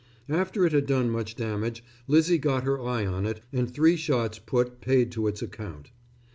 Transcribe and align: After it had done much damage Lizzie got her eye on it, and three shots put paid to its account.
After 0.29 0.65
it 0.65 0.71
had 0.73 0.87
done 0.87 1.11
much 1.11 1.35
damage 1.35 1.83
Lizzie 2.07 2.39
got 2.39 2.63
her 2.63 2.81
eye 2.81 3.05
on 3.05 3.27
it, 3.27 3.41
and 3.53 3.69
three 3.71 3.95
shots 3.95 4.39
put 4.39 4.81
paid 4.81 5.11
to 5.11 5.27
its 5.27 5.43
account. 5.43 5.91